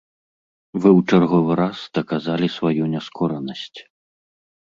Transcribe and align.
Вы 0.81 0.87
ў 0.97 1.17
чарговы 1.17 1.51
раз 1.61 1.77
даказалі 1.99 2.47
сваю 2.57 2.83
няскоранасць. 2.93 3.77